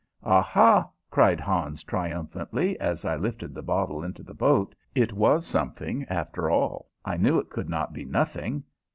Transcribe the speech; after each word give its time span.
"Aha!" 0.23 0.89
cried 1.11 1.39
Hans, 1.39 1.83
triumphantly, 1.83 2.75
as 2.79 3.05
I 3.05 3.15
lifted 3.15 3.53
the 3.53 3.61
bottle 3.61 4.03
into 4.03 4.23
the 4.23 4.33
boat, 4.33 4.73
"it 4.95 5.13
was 5.13 5.45
something, 5.45 6.05
after 6.05 6.49
all. 6.49 6.89
I 7.05 7.17
knew 7.17 7.37
it 7.37 7.51
could 7.51 7.69
not 7.69 7.93
be 7.93 8.03
nothing. 8.03 8.63